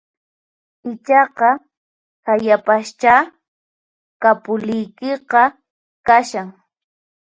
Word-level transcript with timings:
Ichaqa 0.89 1.49
hayapaschá 2.25 3.15
kapuliykiqa 4.21 5.41
kashan 6.07 6.47